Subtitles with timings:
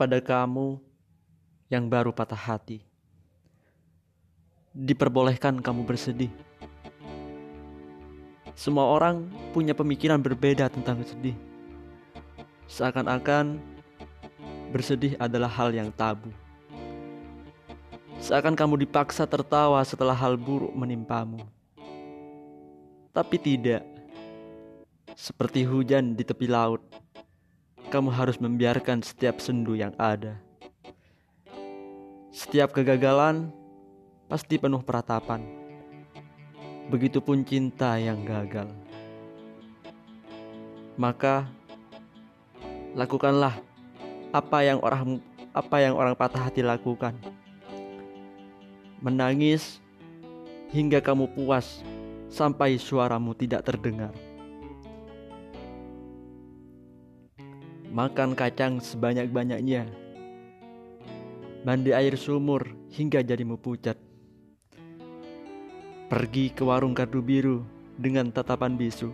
[0.00, 0.80] kepada kamu
[1.68, 2.80] yang baru patah hati.
[4.72, 6.32] Diperbolehkan kamu bersedih.
[8.56, 11.36] Semua orang punya pemikiran berbeda tentang sedih.
[12.64, 13.60] Seakan-akan
[14.72, 16.32] bersedih adalah hal yang tabu.
[18.24, 21.44] Seakan kamu dipaksa tertawa setelah hal buruk menimpamu.
[23.12, 23.84] Tapi tidak.
[25.12, 26.80] Seperti hujan di tepi laut,
[27.90, 30.38] kamu harus membiarkan setiap sendu yang ada.
[32.30, 33.50] Setiap kegagalan
[34.30, 35.42] pasti penuh peratapan.
[36.86, 38.70] Begitupun cinta yang gagal.
[40.94, 41.50] Maka
[42.94, 43.58] lakukanlah
[44.30, 45.18] apa yang orang
[45.50, 47.18] apa yang orang patah hati lakukan.
[49.02, 49.82] Menangis
[50.70, 51.82] hingga kamu puas
[52.30, 54.14] sampai suaramu tidak terdengar.
[57.90, 59.82] Makan kacang sebanyak-banyaknya.
[61.66, 62.62] Mandi air sumur
[62.94, 63.98] hingga jadimu pucat.
[66.06, 67.66] Pergi ke warung kardu biru
[67.98, 69.10] dengan tatapan bisu.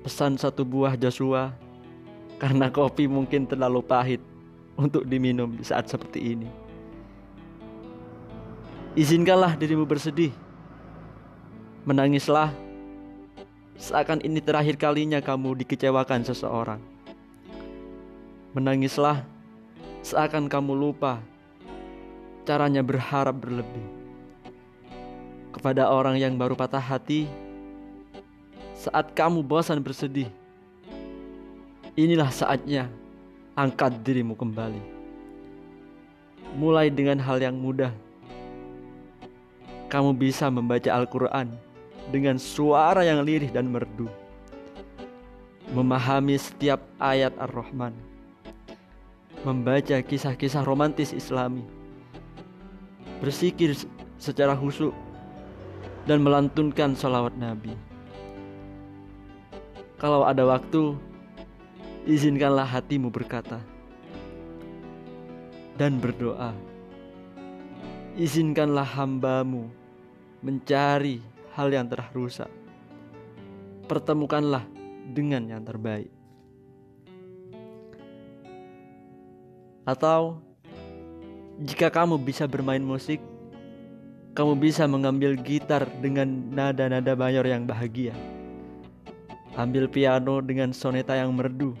[0.00, 1.52] Pesan satu buah Joshua
[2.40, 4.24] karena kopi mungkin terlalu pahit
[4.80, 6.48] untuk diminum di saat seperti ini.
[8.96, 10.32] Izinkanlah dirimu bersedih.
[11.84, 12.56] Menangislah
[13.76, 16.91] seakan ini terakhir kalinya kamu dikecewakan seseorang.
[18.52, 19.24] Menangislah
[20.04, 21.24] seakan kamu lupa
[22.44, 23.80] caranya berharap berlebih.
[25.56, 27.24] Kepada orang yang baru patah hati,
[28.76, 30.28] saat kamu bosan bersedih,
[31.96, 32.92] inilah saatnya
[33.56, 34.84] angkat dirimu kembali.
[36.52, 37.96] Mulai dengan hal yang mudah.
[39.88, 41.48] Kamu bisa membaca Al-Quran
[42.12, 44.12] dengan suara yang lirih dan merdu.
[45.72, 48.11] Memahami setiap ayat Ar-Rahman
[49.42, 51.66] membaca kisah-kisah romantis Islami,
[53.18, 53.74] bersikir
[54.18, 54.94] secara khusyuk,
[56.06, 57.74] dan melantunkan salawat Nabi.
[59.98, 60.98] Kalau ada waktu,
[62.06, 63.62] izinkanlah hatimu berkata
[65.78, 66.54] dan berdoa.
[68.12, 69.72] Izinkanlah hambamu
[70.42, 71.22] mencari
[71.54, 72.50] hal yang telah rusak.
[73.88, 74.66] Pertemukanlah
[75.10, 76.21] dengan yang terbaik.
[79.82, 80.38] Atau
[81.62, 83.18] jika kamu bisa bermain musik,
[84.32, 88.16] kamu bisa mengambil gitar dengan nada-nada mayor yang bahagia.
[89.58, 91.76] Ambil piano dengan soneta yang merdu.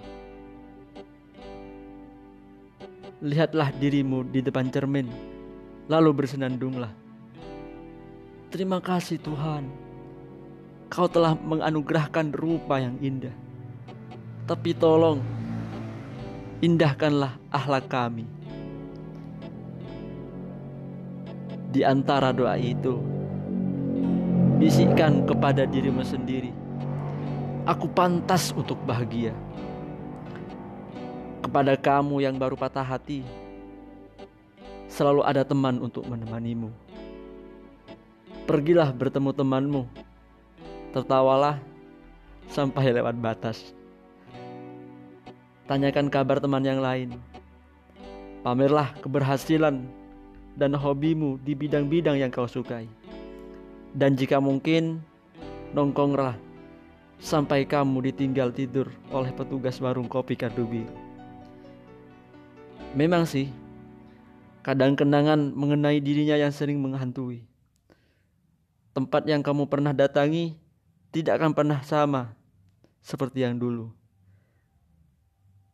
[3.22, 5.06] Lihatlah dirimu di depan cermin,
[5.88, 6.90] lalu bersenandunglah.
[8.52, 9.64] Terima kasih Tuhan,
[10.92, 13.32] Kau telah menganugerahkan rupa yang indah.
[14.44, 15.24] Tapi tolong
[16.62, 18.22] indahkanlah akhlak kami.
[21.74, 23.02] Di antara doa itu,
[24.62, 26.54] bisikkan kepada dirimu sendiri,
[27.66, 29.34] aku pantas untuk bahagia.
[31.42, 33.26] Kepada kamu yang baru patah hati,
[34.86, 36.70] selalu ada teman untuk menemanimu.
[38.46, 39.82] Pergilah bertemu temanmu,
[40.94, 41.58] tertawalah
[42.46, 43.81] sampai lewat batas.
[45.70, 47.14] Tanyakan kabar teman yang lain.
[48.42, 49.86] Pamerlah keberhasilan
[50.58, 52.90] dan hobimu di bidang-bidang yang kau sukai.
[53.94, 54.98] Dan jika mungkin,
[55.70, 56.34] nongkonglah
[57.22, 60.82] sampai kamu ditinggal tidur oleh petugas warung kopi Kardubi.
[62.98, 63.46] Memang sih,
[64.66, 67.46] kadang kenangan mengenai dirinya yang sering menghantui.
[68.92, 70.58] Tempat yang kamu pernah datangi
[71.14, 72.34] tidak akan pernah sama
[73.00, 74.01] seperti yang dulu.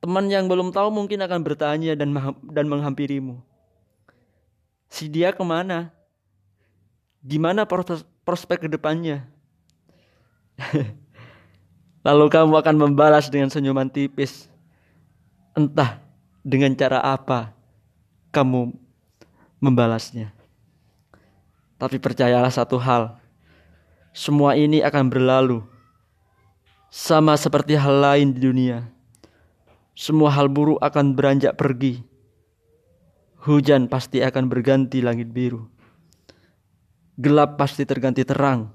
[0.09, 2.17] Teman yang belum tahu mungkin akan bertanya dan
[2.49, 3.45] dan menghampirimu.
[4.89, 5.93] Si dia ke mana?
[7.21, 9.29] Gimana prospek, prospek ke depannya?
[12.09, 14.49] Lalu kamu akan membalas dengan senyuman tipis.
[15.53, 16.01] Entah
[16.41, 17.53] dengan cara apa
[18.33, 18.73] kamu
[19.61, 20.33] membalasnya.
[21.77, 23.21] Tapi percayalah satu hal.
[24.17, 25.61] Semua ini akan berlalu.
[26.89, 28.97] Sama seperti hal lain di dunia
[29.99, 31.99] semua hal buruk akan beranjak pergi.
[33.43, 35.67] Hujan pasti akan berganti langit biru.
[37.19, 38.71] Gelap pasti terganti terang.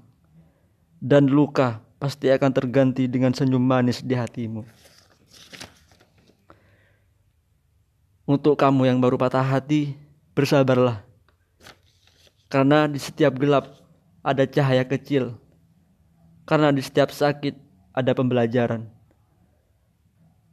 [1.00, 4.68] Dan luka pasti akan terganti dengan senyum manis di hatimu.
[8.28, 9.96] Untuk kamu yang baru patah hati,
[10.36, 11.00] bersabarlah.
[12.52, 13.72] Karena di setiap gelap
[14.20, 15.40] ada cahaya kecil.
[16.44, 17.56] Karena di setiap sakit
[17.96, 18.93] ada pembelajaran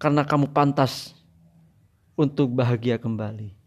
[0.01, 1.13] karena kamu pantas
[2.17, 3.60] untuk bahagia kembali.